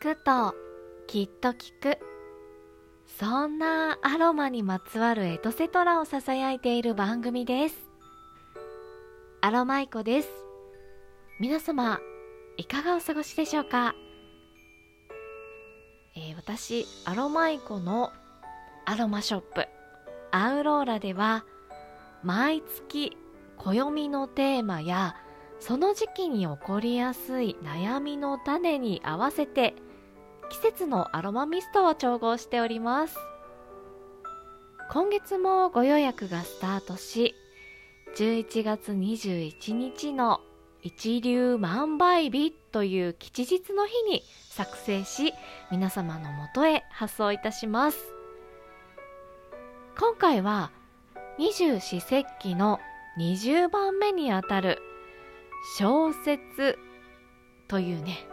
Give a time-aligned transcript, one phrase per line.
[0.00, 0.54] くと
[1.06, 1.98] きっと効く。
[3.18, 7.76] そんなアロマにまつわるエトセトラをささやいている番組です。
[9.42, 10.28] アロマイコです。
[11.38, 12.00] 皆様
[12.56, 13.94] いかがお過ごしでしょうか、
[16.16, 18.10] えー、私アロマイコの
[18.86, 19.66] アロマショップ
[20.30, 21.44] アウローラでは
[22.22, 23.16] 毎月
[23.58, 25.16] 暦のテーマや
[25.60, 29.74] その時期に起こりやすい悩みの種に合わせて
[30.50, 33.16] 季節のアロマミストを調合しております。
[34.90, 37.36] 今月もご予約がスタートし
[38.16, 40.40] 11月21日の
[40.82, 45.32] 一流万倍日という吉日の日に作成し
[45.70, 47.98] 皆様のもとへ発送いたします。
[49.96, 50.72] 今回は
[51.38, 52.80] 二十四節気の
[53.18, 54.78] 20番目にあたる
[55.78, 56.78] 小節
[57.68, 58.26] というね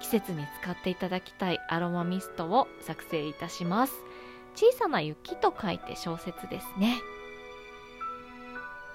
[0.00, 3.94] 季節に使っていただきたいアロマミストを作成いたします。
[4.54, 6.98] 小さな雪と書いて小節ですね。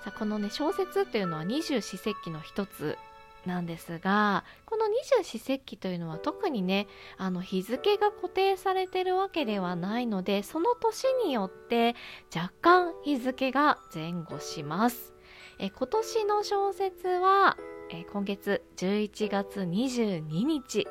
[0.04, 2.98] さあこのね小節というのは二十四節気の一つ
[3.46, 6.88] なんですがこの二十四節気というのは特にね
[7.18, 11.96] あの日付が固定されてるわけではないのでその年によって
[12.36, 15.14] 若干日付が前後します。
[15.60, 17.58] え今年の小説は、
[17.96, 20.88] え今月11月22日。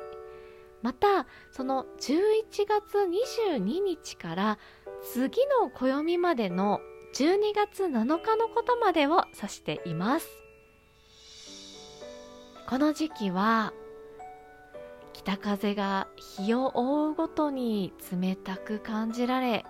[0.81, 4.57] またその11月22日から
[5.13, 6.79] 次の暦までの
[7.15, 7.89] 12月7
[8.21, 10.27] 日のことまでを指しています。
[12.69, 13.73] この時期は
[15.11, 19.65] 北風が日を覆うごとに冷たく感じられ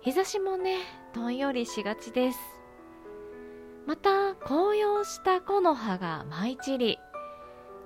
[0.00, 0.78] 日差しもね
[1.14, 2.53] どんよりしがちです。
[3.86, 6.98] また紅葉した木の葉が舞い散り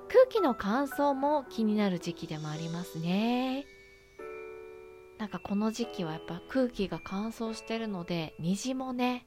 [0.09, 3.67] 空気の乾燥も気になる時期でもありますね。
[5.19, 9.27] なんかこの時期はやっぱ空気が乾燥してるので虹もね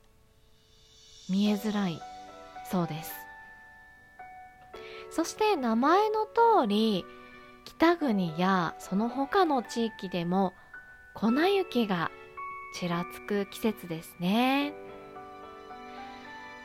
[1.29, 1.99] 見えづらい。
[2.71, 3.11] そうです。
[5.11, 7.05] そして名前の通り
[7.65, 10.53] 北国やその他の地域でも
[11.13, 12.09] 粉雪が
[12.73, 14.73] ちらつく季節ですね。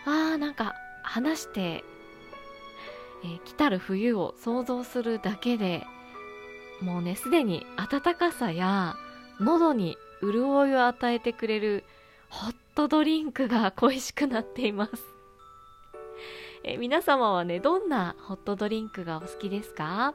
[0.07, 1.85] あーなんか話して、
[3.25, 5.85] えー、来たる冬を想像するだけで
[6.81, 8.97] もうねすでに暖かさや
[9.41, 11.85] 喉に潤いを与えてくれる
[12.29, 14.93] ホットドリンクが恋しくなっています。
[16.65, 20.15] え皆様はねどんなホットドリンクがお好きですか？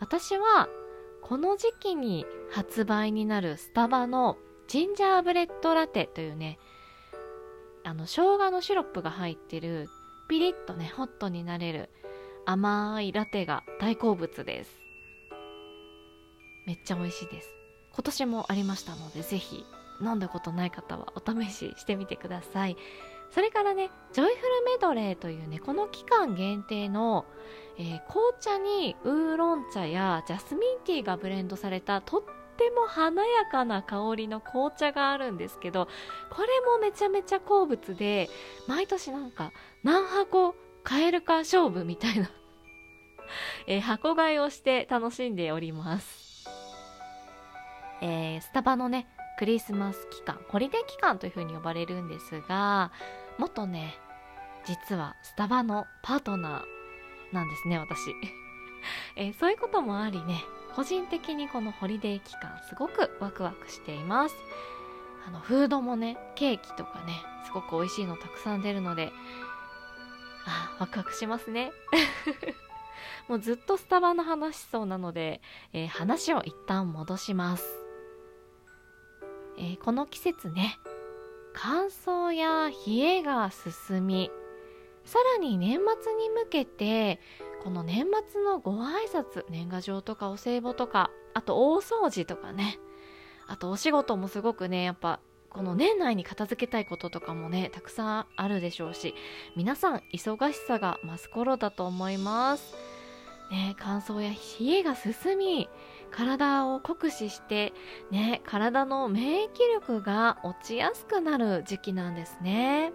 [0.00, 0.68] 私は
[1.22, 4.36] この時期に発売になるスタバの
[4.68, 6.58] ジンジャーブレッドラテというね
[7.86, 9.88] あの生姜のシロップが入ってる
[10.28, 11.88] ピリッとねホットになれる
[12.44, 14.70] 甘いラテが大好物です。
[16.66, 17.48] めっちゃ美味しいです。
[17.94, 19.64] 今年もありましたのでぜひ
[20.02, 22.76] 飲んだことない方はお試ししてみてください。
[23.30, 27.24] それからねジョイフルメドレーというねこの期間限定の、
[27.78, 32.22] えー、紅茶にウーロン茶やジャスミンティーがブレンドされたとっ
[32.56, 35.88] っても華やかな香りの紅茶があるんですけど
[36.30, 38.30] これもめちゃめちゃ好物で
[38.66, 39.52] 毎年なんか
[39.84, 42.30] 何箱買えるか勝負みたいな
[43.66, 46.48] えー、箱買いをして楽しんでおります、
[48.00, 49.06] えー、スタバのね
[49.38, 52.90] クリスマス期間ホリデー期間というふうに呼ばれるんですが
[53.38, 53.98] 元ね
[54.64, 58.14] 実はスタバのパートナーなんですね私、
[59.16, 60.42] えー、そういうこともありね
[60.76, 64.36] 個人的にこのホリデー期間すごくワクワクしています。
[65.26, 67.14] あのフードもねケーキとかね
[67.46, 69.10] すごく美味しいのたくさん出るので
[70.44, 71.72] あワクワクしますね。
[73.26, 75.40] もうずっとスタバの話しそうなので、
[75.72, 77.64] えー、話を一旦戻します、
[79.58, 80.78] えー、この季節ね
[81.52, 84.30] 乾燥や冷えが進み
[85.04, 87.20] さらに年末に向けて
[87.66, 92.78] この年末のご挨拶年賀状とかお歳暮とかあと大掃除とかね。
[93.48, 95.18] あとお仕事もすごくねやっぱ
[95.50, 99.16] この年内に片付けたいこととかもねたくさんあるでしょうし
[99.56, 102.76] 皆さん忙しさが増す頃だと思います。
[103.50, 105.68] ね乾燥や冷えが進み
[106.12, 107.72] 体を酷使して
[108.12, 112.92] ね体の免疫力が落ちやすくなる時期なんですね。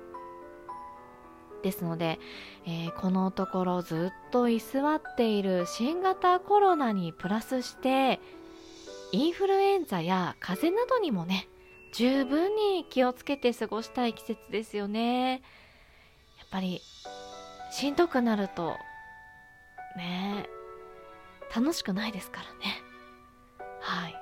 [1.61, 2.19] ですので、
[2.65, 8.19] えー、このところずっと居座っている新型コロナにプラスして
[9.11, 11.47] インフルエンザや風邪などにもね
[11.93, 15.33] 十分に気をつけて過ごしたい季節ですよね。
[15.33, 15.41] やっ
[16.49, 16.81] ぱり
[17.71, 18.75] しんどくなると
[19.97, 20.47] ね
[21.53, 22.81] 楽しくないですからね。
[23.81, 24.15] はい。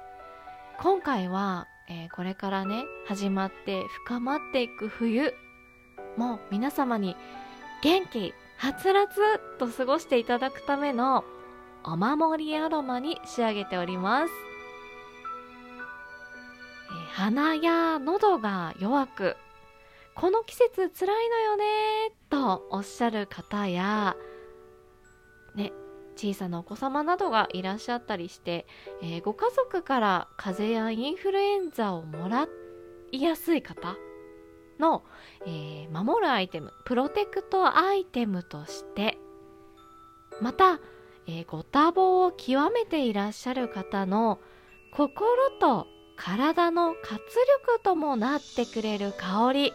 [0.81, 5.33] 今回は、えー、これからね始まって深まっていく冬
[6.18, 7.16] もう皆様に
[7.82, 11.24] 元気はつらつと過ごしていただくための
[11.84, 14.34] お守りアロマに仕上げております、
[16.92, 19.38] え、鼻や喉が弱く
[20.14, 21.66] この季節つらいのよね
[22.30, 24.18] とおっしゃる方や
[25.56, 25.72] ね
[26.18, 28.68] 小さなお子様などがいらっしゃったりして、
[29.02, 32.50] えー、ご家族から風邪やインフルエンザをもら
[33.14, 33.96] いやすい方
[34.80, 35.04] の、
[35.46, 39.18] えー、守るアイテムプロテクトアイテムとして
[40.42, 40.80] また、
[41.28, 44.40] えー、ご多忙を極めていらっしゃる方の
[44.96, 45.88] 心と
[46.18, 47.20] 体の活
[47.68, 49.74] 力ともなってくれる香り。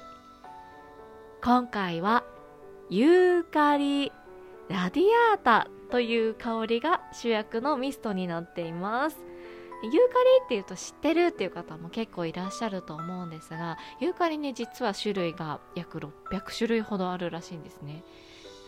[1.43, 2.25] 今回は
[2.91, 4.13] ユーカリ
[4.69, 9.17] ラディアータという香りが主役のミストになっています。
[9.83, 10.01] ユーカリ
[10.45, 18.03] っていうと知ってるっていう方も結構いらっしゃると思うんですがユーカリね実は種類が約600種類ほどあるらしいんですね。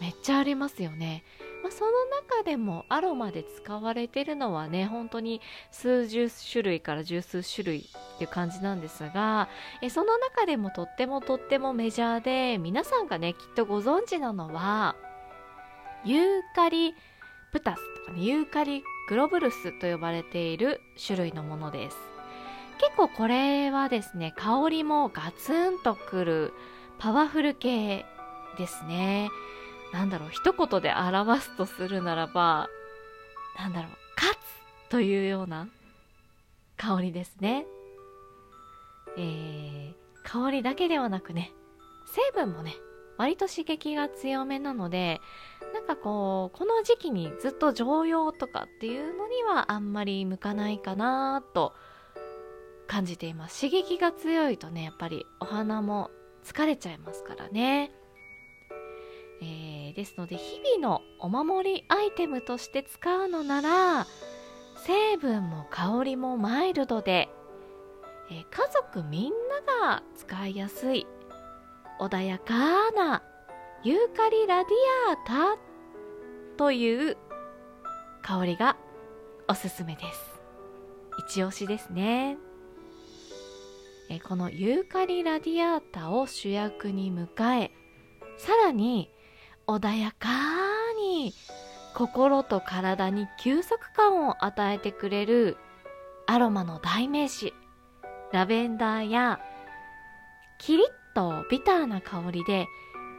[0.01, 1.25] めっちゃありますよね、
[1.63, 9.49] まあ、その中でもアロマで使われてるのはね本当に数十種類から十数種類っていう感じなんですが
[9.83, 14.97] えその中でもとってもとってもメジャーで皆さんがねきっとご存知なのは
[16.05, 16.25] ユー
[16.55, 16.95] カリ
[17.53, 21.97] プタスとかねユーカリグロブルスと呼ばれている種類のものです。
[22.79, 26.53] 結構これはですね香りもガツンとくる
[26.99, 28.05] パワフル系
[28.59, 29.31] ですね。
[29.93, 32.69] なんだろう一言で表すとするならば
[33.59, 35.69] なんだろう勝つというような
[36.77, 37.67] 香りですね。
[39.17, 39.95] えー、
[40.25, 41.53] 香りだけではなくね
[42.07, 42.75] 成分もね
[43.17, 45.21] 割と刺激が強めなので
[45.75, 51.75] なんかこうこの時期にずっと常用とかっていうのにはあんまり向かないかなと
[52.87, 53.61] 感じています。
[53.61, 56.11] 刺激が強いとねやっぱりお花も
[56.45, 57.93] 疲れちゃいますからね。
[59.43, 64.07] えー、ですので日々のお守りアイテムとして使うのなら
[64.87, 67.29] 成分も香りもマイルドで、
[68.31, 71.07] えー、家族みんなが使いやすい
[72.01, 73.23] 穏やかな
[73.87, 74.75] ユーカリラディ
[75.11, 75.61] アータ
[76.57, 77.17] という
[78.21, 78.77] 香りが
[79.47, 80.41] おすすめです。
[81.21, 82.37] 一押しですね。
[84.11, 87.29] えこのユーカリラディアータを主役に迎
[87.63, 87.71] え
[88.39, 89.09] さらに
[89.69, 90.31] 穏やか
[90.99, 91.33] に
[91.95, 95.59] 心と体に休息感を与えてくれる
[96.27, 97.55] アロマの代名詞
[98.33, 99.39] ラベンダーや
[100.59, 102.67] キリッとビターな香りで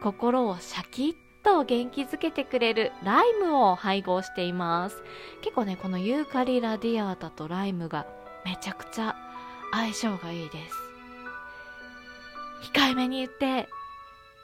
[0.02, 5.04] 心をシャキッと元気づけてくれるライムを配合しています。
[5.42, 8.06] 結構ねこのユーカリラディアータとライムが
[8.46, 9.16] めちゃくちゃ
[9.72, 10.76] 相性がいいです。
[12.74, 13.68] 控えめに言って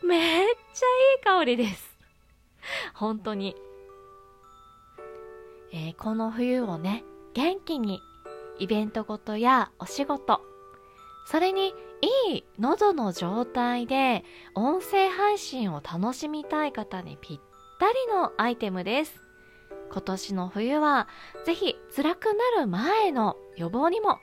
[0.04, 0.86] めっちゃ
[1.18, 1.98] いい香りです。
[2.94, 3.56] 本当に。
[5.72, 7.04] えー、この冬をね、
[7.34, 8.02] 元気に
[8.60, 10.42] イベントごとやお仕事、
[11.26, 11.74] それに
[12.28, 14.24] いい喉の状態で
[14.56, 17.40] 音声配信を楽しみたい方にぴっ
[17.80, 19.22] たりのアイテムです。
[19.92, 21.08] 今年の冬は
[21.46, 24.18] ぜひ辛くなる前の予防にも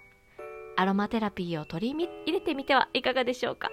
[0.76, 3.70] アロマテラピーを取り入れてみてはいかがでしょうか。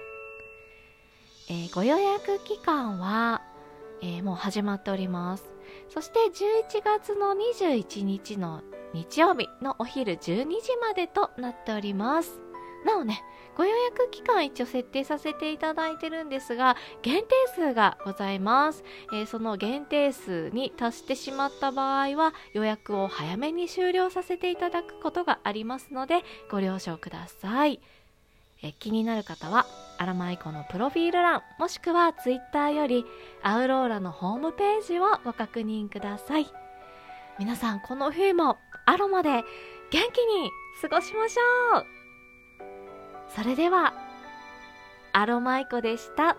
[1.50, 3.42] えー、ご予約期間は
[4.00, 5.44] えー、もう始まっております。
[5.88, 8.62] そして11月の21日の
[8.94, 12.40] 日曜日のお昼12時までとなっております。
[12.84, 13.22] なおね、
[13.56, 18.84] ご予約期間一応設定させていただいてるんですが、限定数がございます。
[19.12, 27.80] えー、その限定数に達してしまった場合は、予約を早めに終了させていただくことがありますので、ご了承ください。
[28.62, 29.66] え気になる方は
[29.98, 33.04] アラマイコのプロフィール欄もしくはツイッターより
[33.42, 36.46] アウローラのホームページをご確認ください
[37.38, 39.44] 皆さんこの冬もアロマで元
[39.90, 40.50] 気に
[40.82, 41.97] 過ごしましょう
[43.38, 43.94] それでは
[45.12, 46.36] アロマイコでした。